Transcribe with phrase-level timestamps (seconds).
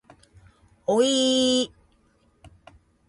[0.87, 1.71] おいいい